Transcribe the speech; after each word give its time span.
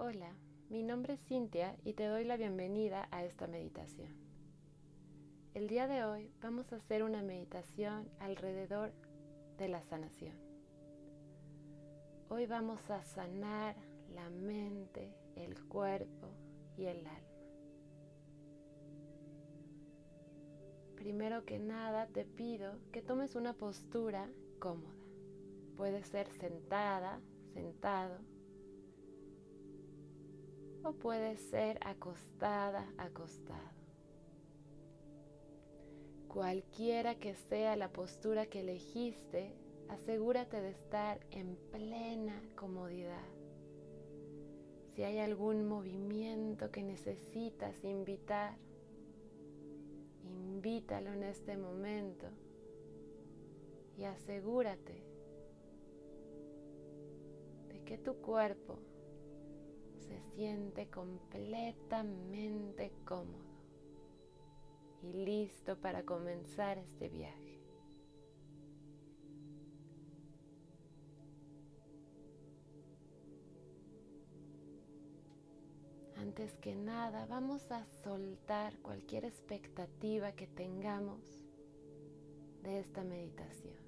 Hola, 0.00 0.32
mi 0.68 0.84
nombre 0.84 1.14
es 1.14 1.20
Cintia 1.24 1.76
y 1.82 1.94
te 1.94 2.06
doy 2.06 2.22
la 2.22 2.36
bienvenida 2.36 3.08
a 3.10 3.24
esta 3.24 3.48
meditación. 3.48 4.14
El 5.54 5.66
día 5.66 5.88
de 5.88 6.04
hoy 6.04 6.30
vamos 6.40 6.72
a 6.72 6.76
hacer 6.76 7.02
una 7.02 7.20
meditación 7.20 8.08
alrededor 8.20 8.92
de 9.56 9.66
la 9.66 9.82
sanación. 9.82 10.36
Hoy 12.28 12.46
vamos 12.46 12.88
a 12.90 13.02
sanar 13.02 13.74
la 14.14 14.30
mente, 14.30 15.16
el 15.34 15.60
cuerpo 15.64 16.28
y 16.76 16.84
el 16.84 16.98
alma. 16.98 17.42
Primero 20.94 21.44
que 21.44 21.58
nada 21.58 22.06
te 22.06 22.24
pido 22.24 22.78
que 22.92 23.02
tomes 23.02 23.34
una 23.34 23.52
postura 23.52 24.30
cómoda. 24.60 24.94
Puede 25.76 26.04
ser 26.04 26.30
sentada, 26.30 27.20
sentado 27.52 28.37
o 30.88 30.92
puede 30.92 31.36
ser 31.36 31.78
acostada, 31.82 32.90
acostado. 32.96 33.76
Cualquiera 36.28 37.16
que 37.16 37.34
sea 37.34 37.76
la 37.76 37.92
postura 37.92 38.46
que 38.46 38.60
elegiste, 38.60 39.52
asegúrate 39.88 40.62
de 40.62 40.70
estar 40.70 41.20
en 41.30 41.56
plena 41.70 42.42
comodidad. 42.56 43.28
Si 44.94 45.02
hay 45.04 45.18
algún 45.18 45.68
movimiento 45.68 46.70
que 46.70 46.82
necesitas 46.82 47.84
invitar, 47.84 48.56
invítalo 50.24 51.12
en 51.12 51.22
este 51.22 51.58
momento 51.58 52.26
y 53.98 54.04
asegúrate 54.04 55.04
de 57.68 57.84
que 57.84 57.98
tu 57.98 58.14
cuerpo 58.22 58.78
se 60.08 60.20
siente 60.34 60.88
completamente 60.88 62.92
cómodo 63.04 63.48
y 65.02 65.12
listo 65.12 65.80
para 65.80 66.04
comenzar 66.04 66.78
este 66.78 67.08
viaje. 67.08 67.58
Antes 76.16 76.56
que 76.56 76.74
nada, 76.74 77.26
vamos 77.26 77.70
a 77.70 77.84
soltar 78.02 78.76
cualquier 78.78 79.24
expectativa 79.24 80.32
que 80.32 80.46
tengamos 80.46 81.20
de 82.62 82.80
esta 82.80 83.04
meditación. 83.04 83.87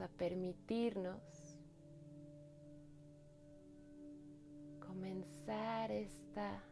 A 0.00 0.08
permitirnos 0.08 1.58
comenzar 4.80 5.90
esta 5.90 6.62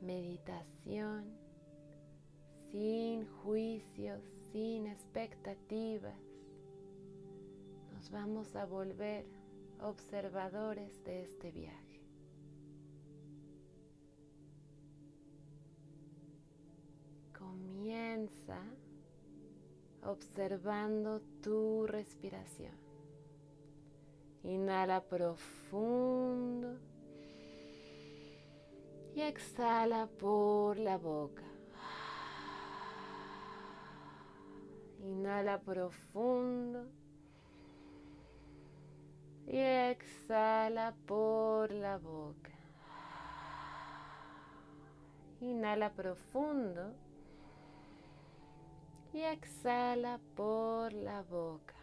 meditación 0.00 1.24
sin 2.70 3.26
juicios, 3.26 4.22
sin 4.52 4.86
expectativas. 4.86 6.20
Nos 7.92 8.10
vamos 8.10 8.54
a 8.56 8.66
volver 8.66 9.26
observadores 9.80 11.02
de 11.04 11.22
este 11.22 11.50
viaje. 11.52 12.00
Comienza 17.38 18.58
observando 20.06 21.20
tu 21.42 21.86
respiración. 21.86 22.74
Inhala 24.44 25.02
profundo 25.02 26.78
y 29.14 29.20
exhala 29.22 30.06
por 30.18 30.78
la 30.78 30.98
boca. 30.98 31.42
Inhala 35.02 35.60
profundo 35.60 36.86
y 39.46 39.58
exhala 39.58 40.94
por 41.06 41.72
la 41.72 41.98
boca. 41.98 42.52
Inhala 45.40 45.92
profundo 45.92 46.94
y 49.16 49.24
exhala 49.24 50.20
por 50.34 50.92
la 50.92 51.22
boca. 51.22 51.74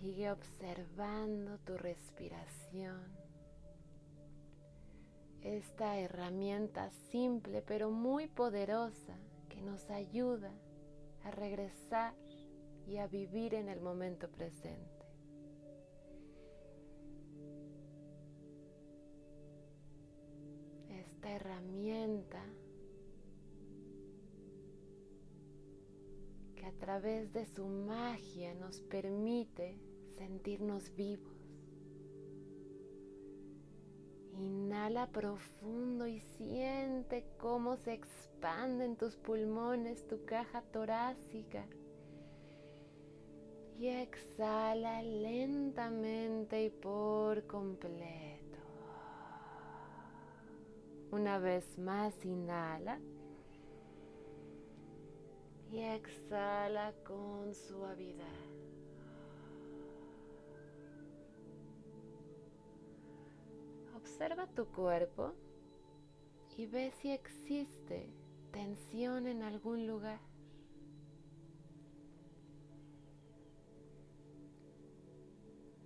Sigue 0.00 0.32
observando 0.32 1.58
tu 1.58 1.76
respiración. 1.76 3.00
Esta 5.42 5.98
herramienta 5.98 6.90
simple 7.12 7.62
pero 7.62 7.92
muy 7.92 8.26
poderosa 8.26 9.16
que 9.48 9.62
nos 9.62 9.88
ayuda 9.90 10.50
a 11.22 11.30
regresar 11.30 12.14
y 12.84 12.96
a 12.96 13.06
vivir 13.06 13.54
en 13.54 13.68
el 13.68 13.80
momento 13.80 14.28
presente. 14.28 14.99
Esta 21.20 21.32
herramienta 21.32 22.42
que 26.56 26.64
a 26.64 26.72
través 26.72 27.30
de 27.34 27.44
su 27.44 27.66
magia 27.66 28.54
nos 28.54 28.80
permite 28.80 29.78
sentirnos 30.16 30.94
vivos. 30.96 31.36
Inhala 34.32 35.08
profundo 35.08 36.06
y 36.06 36.20
siente 36.20 37.26
cómo 37.36 37.76
se 37.76 37.92
expanden 37.92 38.96
tus 38.96 39.16
pulmones, 39.16 40.06
tu 40.06 40.24
caja 40.24 40.62
torácica. 40.72 41.66
Y 43.78 43.88
exhala 43.88 45.02
lentamente 45.02 46.64
y 46.64 46.70
por 46.70 47.46
completo. 47.46 48.39
Una 51.12 51.38
vez 51.38 51.78
más, 51.78 52.24
inhala. 52.24 53.00
Y 55.72 55.80
exhala 55.80 56.92
con 57.04 57.54
suavidad. 57.54 58.26
Observa 63.96 64.46
tu 64.48 64.66
cuerpo 64.66 65.32
y 66.56 66.66
ve 66.66 66.90
si 66.90 67.10
existe 67.10 68.12
tensión 68.50 69.26
en 69.26 69.42
algún 69.42 69.86
lugar. 69.86 70.20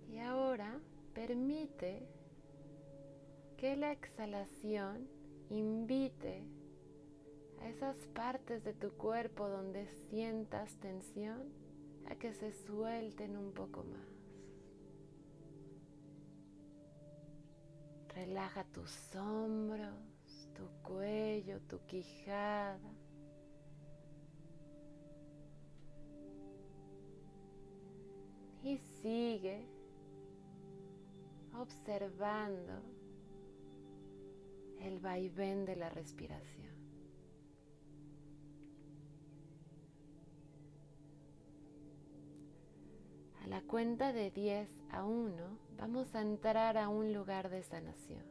Y 0.09 0.19
ahora 0.19 0.79
permite 1.13 2.07
que 3.65 3.75
la 3.75 3.93
exhalación 3.93 5.07
invite 5.49 6.43
a 7.59 7.67
esas 7.67 7.97
partes 8.13 8.63
de 8.63 8.75
tu 8.75 8.91
cuerpo 8.91 9.49
donde 9.49 9.87
sientas 10.07 10.75
tensión 10.75 11.51
a 12.07 12.13
que 12.13 12.31
se 12.35 12.51
suelten 12.51 13.35
un 13.35 13.53
poco 13.53 13.83
más. 13.83 14.07
Relaja 18.09 18.65
tus 18.65 19.15
hombros, 19.15 19.97
tu 20.53 20.67
cuello, 20.83 21.59
tu 21.61 21.79
quijada. 21.87 22.93
Y 28.61 28.77
sigue 29.01 29.67
observando 31.59 33.04
el 34.85 34.99
vaivén 34.99 35.65
de 35.65 35.75
la 35.75 35.89
respiración. 35.89 36.75
A 43.43 43.47
la 43.47 43.61
cuenta 43.63 44.13
de 44.13 44.29
10 44.29 44.69
a 44.91 45.03
1 45.03 45.33
vamos 45.77 46.13
a 46.13 46.21
entrar 46.21 46.77
a 46.77 46.87
un 46.87 47.13
lugar 47.13 47.49
de 47.49 47.63
sanación. 47.63 48.23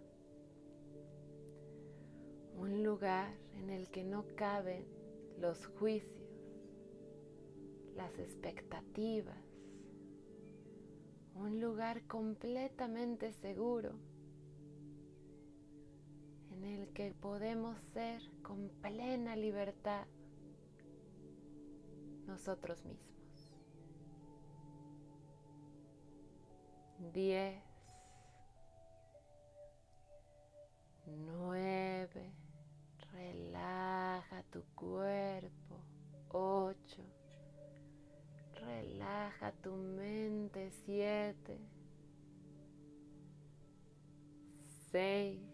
Un 2.56 2.84
lugar 2.84 3.34
en 3.54 3.70
el 3.70 3.90
que 3.90 4.04
no 4.04 4.24
caben 4.36 4.84
los 5.40 5.66
juicios, 5.66 6.30
las 7.96 8.16
expectativas. 8.18 9.42
Un 11.34 11.60
lugar 11.60 12.06
completamente 12.06 13.32
seguro 13.32 14.13
en 16.54 16.64
el 16.64 16.88
que 16.92 17.12
podemos 17.12 17.76
ser 17.92 18.22
con 18.42 18.68
plena 18.80 19.34
libertad 19.34 20.06
nosotros 22.26 22.84
mismos. 22.84 23.04
Diez, 27.12 27.62
nueve, 31.06 32.32
relaja 33.12 34.42
tu 34.50 34.62
cuerpo. 34.74 35.80
Ocho, 36.30 37.02
relaja 38.54 39.52
tu 39.60 39.74
mente. 39.74 40.70
Siete, 40.70 41.58
seis, 44.90 45.53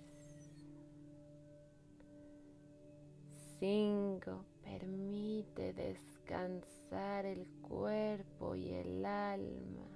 cinco, 3.60 4.44
permite 4.64 5.72
descansar 5.74 7.26
el 7.26 7.46
cuerpo 7.60 8.56
y 8.56 8.70
el 8.70 9.04
alma. 9.04 9.86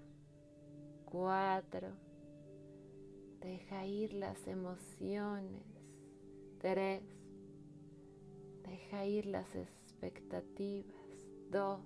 Cuatro, 1.07 1.89
deja 3.41 3.87
ir 3.87 4.13
las 4.13 4.47
emociones. 4.47 5.65
Tres, 6.59 7.03
deja 8.63 9.07
ir 9.07 9.27
las 9.27 9.55
expectativas. 9.57 10.95
Dos, 11.51 11.81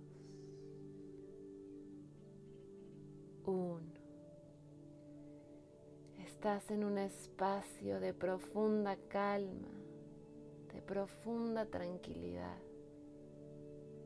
uno. 3.44 3.98
Estás 6.18 6.70
en 6.70 6.84
un 6.84 6.98
espacio 6.98 7.98
de 7.98 8.14
profunda 8.14 8.96
calma, 9.08 9.77
de 10.72 10.82
profunda 10.82 11.66
tranquilidad 11.66 12.58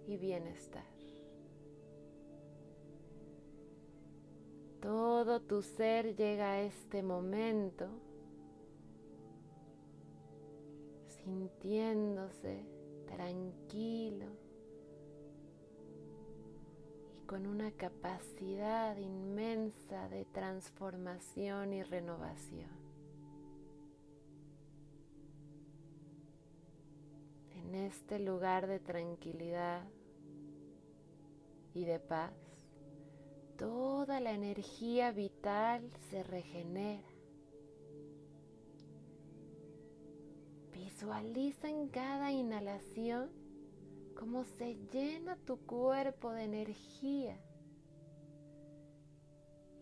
y 0.07 0.17
bienestar. 0.17 0.85
Todo 4.81 5.41
tu 5.41 5.63
ser 5.63 6.17
llega 6.17 6.53
a 6.53 6.63
este 6.63 7.05
momento 7.05 7.89
sintiéndose 11.07 12.67
tranquilo 13.07 14.27
con 17.27 17.47
una 17.47 17.71
capacidad 17.71 18.97
inmensa 18.97 20.09
de 20.09 20.25
transformación 20.25 21.73
y 21.73 21.83
renovación. 21.85 22.82
Este 27.83 28.19
lugar 28.19 28.67
de 28.67 28.81
tranquilidad 28.81 29.85
y 31.75 31.85
de 31.85 31.99
paz, 31.99 32.33
toda 33.57 34.21
la 34.21 34.33
energía 34.33 35.13
vital 35.13 35.91
se 36.11 36.23
regenera. 36.23 37.09
Visualiza 40.73 41.69
en 41.69 41.89
cada 41.89 42.33
inhalación 42.33 43.31
cómo 44.15 44.45
se 44.45 44.77
llena 44.93 45.37
tu 45.37 45.59
cuerpo 45.59 46.33
de 46.33 46.45
energía. 46.45 47.41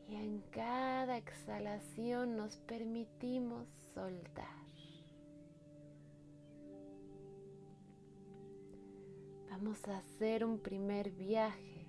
Y 0.08 0.16
en 0.16 0.40
cada 0.50 1.16
exhalación 1.16 2.36
nos 2.36 2.56
permitimos 2.60 3.68
soltar. 3.94 4.59
Vamos 9.62 9.86
a 9.88 9.98
hacer 9.98 10.42
un 10.42 10.58
primer 10.58 11.10
viaje 11.10 11.86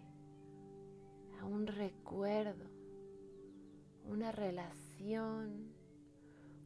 a 1.39 1.45
un 1.45 1.67
recuerdo, 1.67 2.65
una 4.03 4.33
relación, 4.33 5.71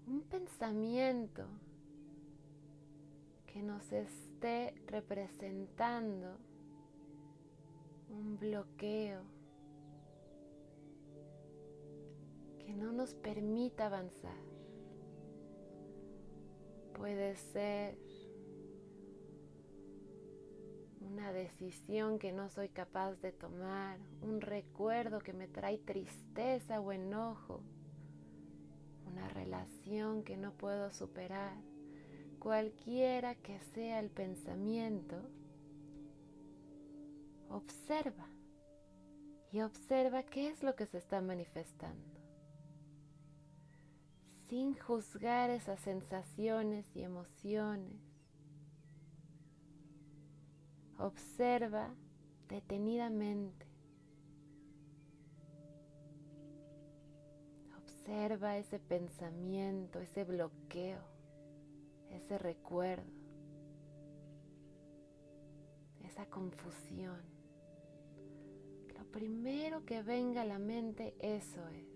un 0.07 0.21
pensamiento 0.21 1.45
que 3.45 3.61
nos 3.61 3.91
esté 3.91 4.73
representando 4.87 6.39
un 8.09 8.39
bloqueo 8.39 9.21
que 12.57 12.73
no 12.73 12.91
nos 12.91 13.13
permita 13.13 13.85
avanzar. 13.85 14.41
Puede 16.95 17.35
ser 17.35 18.04
una 21.15 21.31
decisión 21.31 22.19
que 22.19 22.33
no 22.33 22.49
soy 22.49 22.67
capaz 22.67 23.13
de 23.21 23.31
tomar, 23.31 23.97
un 24.21 24.41
recuerdo 24.41 25.19
que 25.19 25.31
me 25.31 25.47
trae 25.47 25.77
tristeza 25.77 26.81
o 26.81 26.91
enojo, 26.91 27.61
una 29.05 29.29
relación 29.29 30.23
que 30.25 30.35
no 30.35 30.51
puedo 30.51 30.91
superar 30.91 31.55
cualquiera 32.37 33.33
que 33.35 33.61
sea 33.73 34.01
el 34.01 34.09
pensamiento, 34.09 35.15
observa 37.49 38.27
y 39.53 39.61
observa 39.61 40.21
qué 40.23 40.49
es 40.49 40.63
lo 40.63 40.75
que 40.75 40.85
se 40.85 40.97
está 40.97 41.21
manifestando, 41.21 42.19
sin 44.49 44.75
juzgar 44.77 45.49
esas 45.49 45.79
sensaciones 45.79 46.93
y 46.93 47.03
emociones. 47.03 48.04
Observa 50.97 51.93
detenidamente. 52.47 53.65
Observa 57.77 58.57
ese 58.57 58.79
pensamiento, 58.79 59.99
ese 59.99 60.23
bloqueo 60.23 61.15
ese 62.15 62.37
recuerdo, 62.37 63.03
esa 66.03 66.25
confusión. 66.27 67.21
Lo 68.97 69.05
primero 69.11 69.85
que 69.85 70.01
venga 70.01 70.41
a 70.41 70.45
la 70.45 70.59
mente, 70.59 71.15
eso 71.19 71.67
es. 71.69 71.94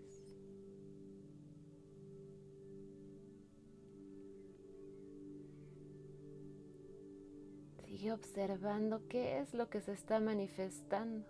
Observando 8.08 9.02
qué 9.10 9.40
es 9.40 9.54
lo 9.54 9.70
que 9.70 9.82
se 9.82 9.92
está 9.92 10.20
manifestando. 10.20 11.28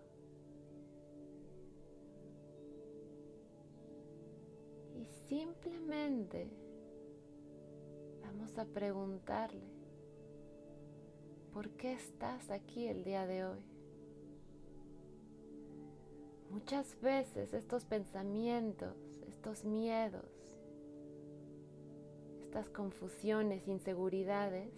Y 4.95 5.05
simplemente 5.27 6.49
Vamos 8.39 8.57
a 8.57 8.65
preguntarle, 8.65 9.67
¿por 11.51 11.69
qué 11.71 11.93
estás 11.93 12.49
aquí 12.51 12.87
el 12.87 13.03
día 13.03 13.27
de 13.27 13.43
hoy? 13.43 13.59
Muchas 16.49 16.99
veces 17.01 17.53
estos 17.53 17.85
pensamientos, 17.85 18.95
estos 19.27 19.65
miedos, 19.65 20.23
estas 22.41 22.69
confusiones, 22.69 23.67
inseguridades, 23.67 24.71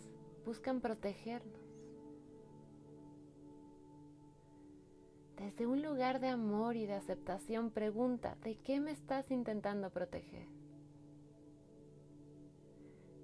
buscan 0.43 0.81
protegernos. 0.81 1.60
Desde 5.41 5.65
un 5.65 5.81
lugar 5.81 6.19
de 6.19 6.27
amor 6.27 6.75
y 6.75 6.85
de 6.85 6.93
aceptación 6.93 7.71
pregunta, 7.71 8.37
¿de 8.43 8.57
qué 8.57 8.79
me 8.79 8.91
estás 8.91 9.31
intentando 9.31 9.89
proteger? 9.89 10.45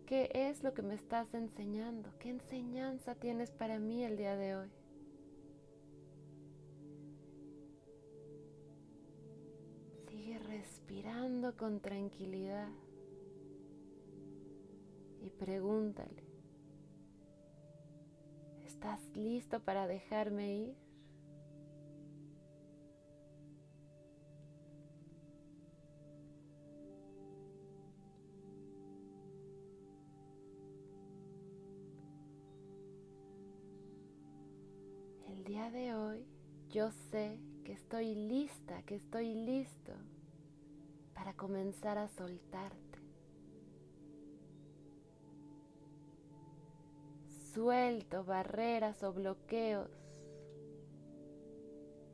¿Qué 0.07 0.31
es 0.33 0.63
lo 0.63 0.73
que 0.73 0.81
me 0.81 0.95
estás 0.95 1.35
enseñando? 1.35 2.09
¿Qué 2.17 2.29
enseñanza 2.29 3.13
tienes 3.13 3.51
para 3.51 3.77
mí 3.77 4.03
el 4.03 4.17
día 4.17 4.35
de 4.35 4.55
hoy? 4.55 4.69
Sigue 10.09 10.39
respirando 10.39 11.55
con 11.55 11.81
tranquilidad 11.81 12.69
y 15.21 15.29
pregúntale, 15.29 16.23
¿estás 18.65 19.01
listo 19.15 19.59
para 19.59 19.85
dejarme 19.85 20.55
ir? 20.55 20.86
Yo 36.77 36.91
sé 37.09 37.39
que 37.63 37.71
estoy 37.71 38.13
lista, 38.13 38.83
que 38.83 38.93
estoy 38.93 39.33
listo 39.33 39.93
para 41.15 41.33
comenzar 41.33 41.97
a 41.97 42.07
soltarte. 42.07 42.99
suelto 47.51 48.23
barreras 48.23 49.01
o 49.01 49.11
bloqueos 49.11 49.89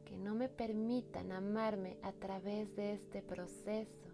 que 0.06 0.16
no 0.16 0.34
me 0.34 0.48
permitan 0.48 1.34
amarme 1.34 1.98
a 2.02 2.14
través 2.14 2.74
de 2.78 2.94
este 2.94 3.22
proceso 3.22 4.08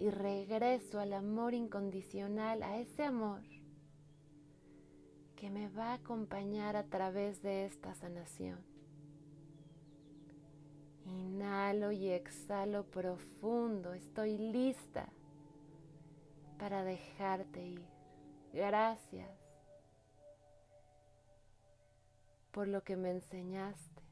y 0.00 0.10
regreso 0.10 0.98
al 0.98 1.12
amor 1.12 1.54
incondicional, 1.54 2.64
a 2.64 2.78
ese 2.78 3.04
amor 3.04 3.42
que 5.36 5.50
me 5.50 5.68
va 5.68 5.92
a 5.92 5.94
acompañar 5.94 6.74
a 6.74 6.82
través 6.82 7.40
de 7.42 7.66
esta 7.66 7.94
sanación. 7.94 8.77
Inhalo 11.08 11.92
y 11.92 12.10
exhalo 12.10 12.84
profundo. 12.84 13.94
Estoy 13.94 14.36
lista 14.38 15.08
para 16.58 16.84
dejarte 16.84 17.66
ir. 17.66 17.86
Gracias 18.52 19.30
por 22.50 22.66
lo 22.66 22.82
que 22.82 22.96
me 22.96 23.10
enseñaste. 23.10 24.02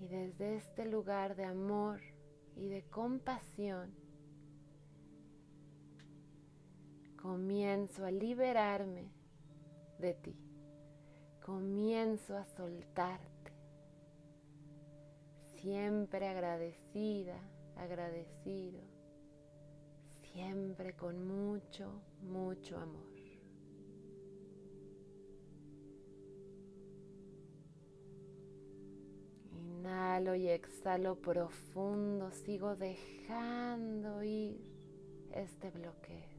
Y 0.00 0.06
desde 0.06 0.56
este 0.56 0.86
lugar 0.86 1.34
de 1.34 1.44
amor 1.44 2.00
y 2.56 2.68
de 2.68 2.82
compasión, 2.84 3.94
comienzo 7.20 8.04
a 8.04 8.10
liberarme 8.10 9.10
de 9.98 10.14
ti. 10.14 10.36
Comienzo 11.44 12.36
a 12.36 12.44
soltarte. 12.44 13.37
Siempre 15.60 16.28
agradecida, 16.28 17.36
agradecido. 17.76 18.80
Siempre 20.32 20.94
con 20.94 21.26
mucho, 21.26 21.90
mucho 22.22 22.76
amor. 22.78 23.08
Inhalo 29.52 30.36
y 30.36 30.48
exhalo 30.48 31.16
profundo, 31.16 32.30
sigo 32.30 32.76
dejando 32.76 34.22
ir 34.22 34.60
este 35.32 35.70
bloqueo. 35.70 36.38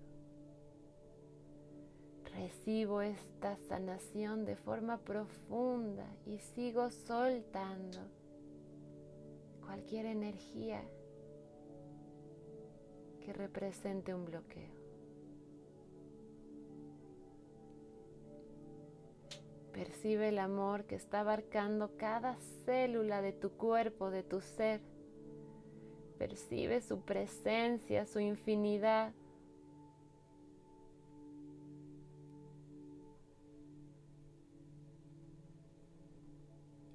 Recibo 2.35 3.01
esta 3.01 3.57
sanación 3.67 4.45
de 4.45 4.55
forma 4.55 4.97
profunda 4.99 6.07
y 6.25 6.39
sigo 6.39 6.89
soltando 6.89 8.18
cualquier 9.69 10.07
energía 10.07 10.81
que 13.23 13.31
represente 13.33 14.15
un 14.15 14.25
bloqueo. 14.25 14.73
Percibe 19.71 20.29
el 20.29 20.39
amor 20.39 20.85
que 20.85 20.95
está 20.95 21.19
abarcando 21.19 21.95
cada 21.97 22.35
célula 22.65 23.21
de 23.21 23.31
tu 23.31 23.51
cuerpo, 23.51 24.09
de 24.09 24.23
tu 24.23 24.41
ser. 24.41 24.81
Percibe 26.17 26.81
su 26.81 27.01
presencia, 27.01 28.07
su 28.07 28.19
infinidad. 28.19 29.13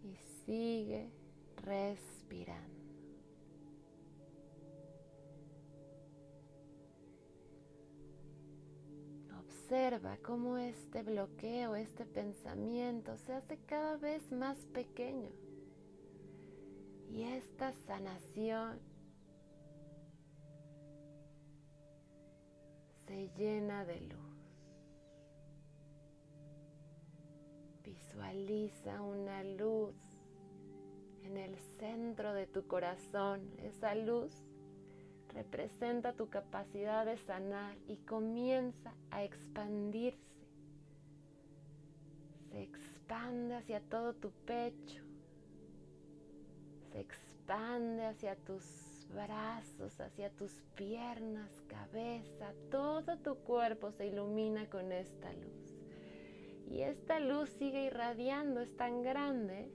Y 0.02 0.16
sigue 0.44 1.12
Observa 9.64 10.18
cómo 10.18 10.58
este 10.58 11.02
bloqueo, 11.02 11.74
este 11.74 12.04
pensamiento 12.04 13.16
se 13.16 13.32
hace 13.32 13.56
cada 13.66 13.96
vez 13.96 14.30
más 14.30 14.58
pequeño. 14.66 15.30
Y 17.10 17.22
esta 17.22 17.72
sanación 17.72 18.78
se 23.06 23.30
llena 23.36 23.84
de 23.84 24.00
luz. 24.02 24.18
Visualiza 27.82 29.00
una 29.00 29.42
luz 29.44 29.94
en 31.24 31.36
el 31.38 31.56
centro 31.78 32.34
de 32.34 32.46
tu 32.46 32.66
corazón. 32.66 33.40
Esa 33.62 33.94
luz 33.94 34.32
representa 35.32 36.12
tu 36.12 36.28
capacidad 36.28 37.04
de 37.06 37.16
sanar 37.18 37.76
y 37.88 37.96
comienza 37.98 38.94
a 39.10 39.24
expandirse. 39.24 40.18
Se 42.50 42.62
expande 42.62 43.56
hacia 43.56 43.80
todo 43.80 44.14
tu 44.14 44.30
pecho. 44.30 45.02
Se 46.92 47.00
expande 47.00 48.04
hacia 48.04 48.36
tus 48.36 49.08
brazos, 49.12 50.00
hacia 50.00 50.30
tus 50.30 50.52
piernas, 50.76 51.50
cabeza. 51.66 52.52
Todo 52.70 53.18
tu 53.18 53.36
cuerpo 53.36 53.90
se 53.90 54.06
ilumina 54.06 54.68
con 54.70 54.92
esta 54.92 55.32
luz. 55.32 55.74
Y 56.70 56.82
esta 56.82 57.18
luz 57.18 57.50
sigue 57.50 57.84
irradiando, 57.86 58.60
es 58.60 58.76
tan 58.76 59.02
grande 59.02 59.70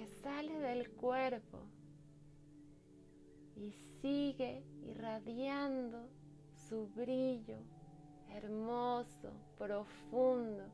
que 0.00 0.06
sale 0.06 0.58
del 0.60 0.90
cuerpo 0.92 1.58
y 3.54 3.70
sigue 4.00 4.64
irradiando 4.82 6.08
su 6.56 6.88
brillo 6.88 7.58
hermoso, 8.30 9.30
profundo. 9.58 10.64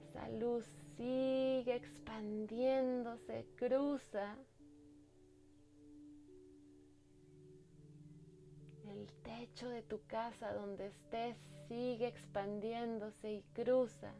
Esa 0.00 0.30
luz 0.30 0.64
sigue 0.96 1.76
expandiéndose, 1.76 3.46
cruza 3.56 4.34
el 8.86 9.12
techo 9.22 9.68
de 9.68 9.82
tu 9.82 10.00
casa 10.06 10.54
donde 10.54 10.86
estés, 10.86 11.36
sigue 11.68 12.06
expandiéndose 12.06 13.30
y 13.30 13.42
cruza 13.52 14.14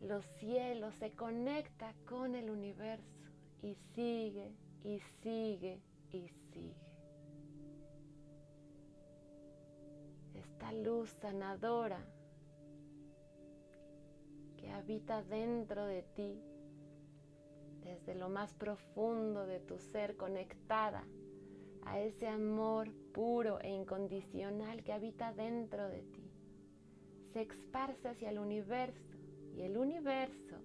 los 0.00 0.24
cielos, 0.38 0.94
se 0.94 1.10
conecta 1.12 1.94
con 2.06 2.34
el 2.34 2.50
universo 2.50 3.18
y 3.62 3.74
sigue 3.94 4.52
y 4.84 5.00
sigue 5.22 5.80
y 6.12 6.28
sigue. 6.52 6.88
Esta 10.34 10.72
luz 10.72 11.10
sanadora 11.10 12.00
que 14.56 14.70
habita 14.70 15.22
dentro 15.22 15.84
de 15.86 16.02
ti, 16.02 16.40
desde 17.82 18.14
lo 18.14 18.28
más 18.28 18.54
profundo 18.54 19.46
de 19.46 19.60
tu 19.60 19.78
ser, 19.78 20.16
conectada 20.16 21.04
a 21.86 21.98
ese 21.98 22.28
amor 22.28 22.92
puro 23.12 23.60
e 23.60 23.70
incondicional 23.70 24.84
que 24.84 24.92
habita 24.92 25.32
dentro 25.32 25.88
de 25.88 26.02
ti, 26.02 26.30
se 27.32 27.42
esparce 27.42 28.08
hacia 28.08 28.30
el 28.30 28.38
universo 28.38 29.17
y 29.58 29.62
el 29.62 29.76
universo 29.76 30.56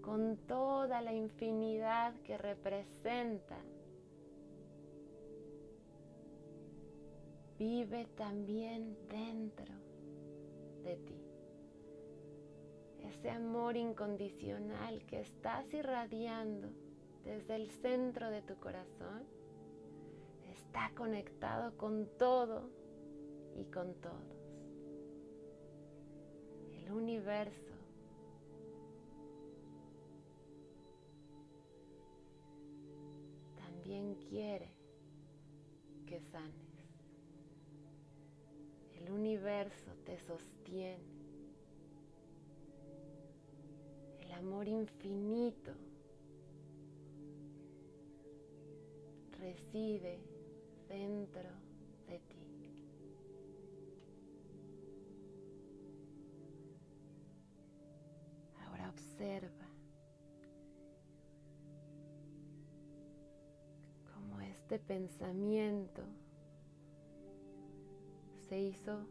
con 0.00 0.38
toda 0.46 1.02
la 1.02 1.12
infinidad 1.12 2.14
que 2.22 2.38
representa. 2.38 3.58
Vive 7.58 8.06
también 8.16 8.96
dentro 9.08 9.74
de 10.82 10.96
ti. 10.96 11.20
Ese 13.00 13.30
amor 13.30 13.76
incondicional 13.76 15.04
que 15.04 15.20
estás 15.20 15.72
irradiando 15.74 16.68
desde 17.24 17.56
el 17.56 17.70
centro 17.70 18.30
de 18.30 18.40
tu 18.40 18.56
corazón 18.56 19.24
está 20.50 20.90
conectado 20.94 21.76
con 21.76 22.08
todo 22.18 22.70
y 23.54 23.64
con 23.66 23.94
todos. 24.00 24.33
Universo 26.94 27.74
quiere 34.34 34.68
que 36.06 36.20
sanes. 36.20 36.52
El 38.96 39.10
universo 39.10 39.92
te 40.04 40.18
sostiene. 40.18 41.14
El 44.20 44.32
amor 44.32 44.66
infinito 44.66 45.72
reside 49.38 50.18
dentro 50.88 51.48
Observa 59.14 59.64
este 64.64 64.78
pensamiento 64.78 66.02
se 68.48 68.58
hizo 68.58 69.06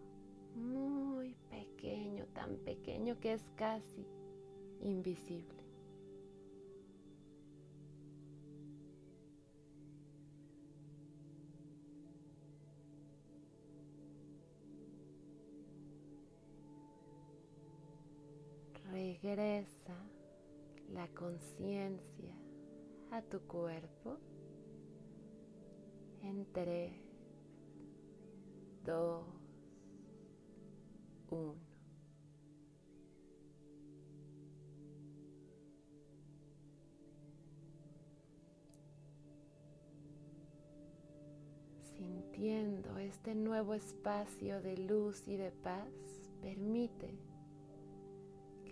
muy 0.55 1.35
pequeño, 1.49 2.25
tan 2.33 2.57
pequeño 2.65 3.17
que 3.21 3.33
es 3.33 3.49
casi 3.55 4.05
invisible. 4.81 5.62
Regresa 19.23 19.95
la 20.91 21.07
conciencia 21.07 22.35
a 23.09 23.21
tu 23.21 23.39
cuerpo 23.47 24.17
en 26.21 26.45
3, 26.51 26.91
2, 28.83 29.25
1. 31.29 31.55
Sintiendo 41.95 42.97
este 42.97 43.35
nuevo 43.35 43.73
espacio 43.73 44.61
de 44.61 44.79
luz 44.79 45.25
y 45.29 45.37
de 45.37 45.51
paz, 45.51 45.87
permite 46.41 47.32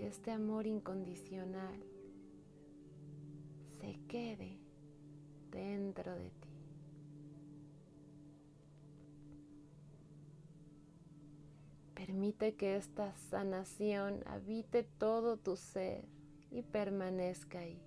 este 0.01 0.31
amor 0.31 0.65
incondicional 0.65 1.79
se 3.79 3.99
quede 4.07 4.57
dentro 5.51 6.15
de 6.15 6.29
ti. 6.31 6.49
Permite 11.93 12.55
que 12.55 12.77
esta 12.77 13.15
sanación 13.15 14.23
habite 14.25 14.83
todo 14.83 15.37
tu 15.37 15.55
ser 15.55 16.03
y 16.49 16.63
permanezca 16.63 17.59
ahí. 17.59 17.79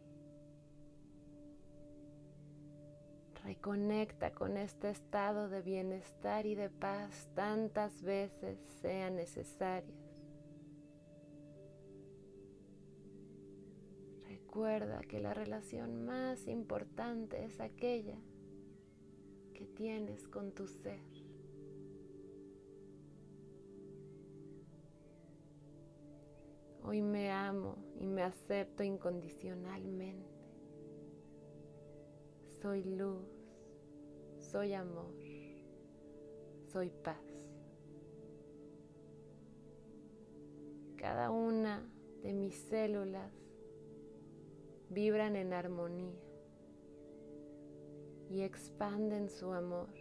Reconecta 3.42 4.32
con 4.32 4.56
este 4.56 4.90
estado 4.90 5.48
de 5.48 5.62
bienestar 5.62 6.46
y 6.46 6.54
de 6.54 6.70
paz 6.70 7.28
tantas 7.34 8.02
veces 8.02 8.58
sean 8.80 9.16
necesarias. 9.16 10.03
Recuerda 14.54 15.00
que 15.00 15.18
la 15.18 15.34
relación 15.34 16.04
más 16.04 16.46
importante 16.46 17.42
es 17.42 17.58
aquella 17.58 18.16
que 19.52 19.66
tienes 19.66 20.28
con 20.28 20.52
tu 20.52 20.68
ser. 20.68 21.00
Hoy 26.84 27.02
me 27.02 27.32
amo 27.32 27.78
y 27.98 28.06
me 28.06 28.22
acepto 28.22 28.84
incondicionalmente. 28.84 30.30
Soy 32.62 32.84
luz, 32.84 33.26
soy 34.38 34.74
amor, 34.74 35.16
soy 36.70 36.90
paz. 37.02 37.18
Cada 40.96 41.32
una 41.32 41.90
de 42.22 42.32
mis 42.32 42.54
células 42.54 43.43
vibran 44.94 45.34
en 45.34 45.52
armonía 45.52 46.14
y 48.30 48.42
expanden 48.42 49.28
su 49.28 49.52
amor 49.52 49.92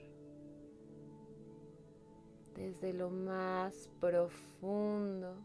desde 2.56 2.94
lo 2.94 3.10
más 3.10 3.90
profundo 4.00 5.36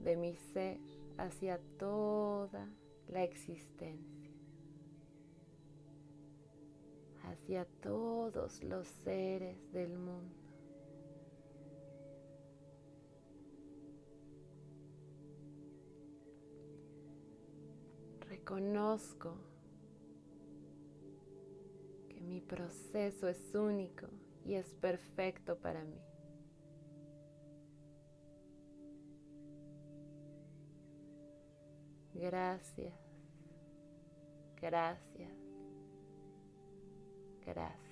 de 0.00 0.16
mi 0.16 0.34
ser 0.34 0.80
hacia 1.16 1.60
toda 1.78 2.68
la 3.08 3.22
existencia, 3.22 4.30
hacia 7.22 7.64
todos 7.80 8.62
los 8.64 8.88
seres 8.88 9.72
del 9.72 9.96
mundo. 9.96 10.45
Reconozco 18.46 19.36
que 22.08 22.20
mi 22.20 22.40
proceso 22.40 23.26
es 23.26 23.52
único 23.56 24.06
y 24.44 24.54
es 24.54 24.72
perfecto 24.74 25.58
para 25.58 25.82
mí. 25.82 26.00
Gracias, 32.14 32.94
gracias, 34.60 35.32
gracias. 37.44 37.85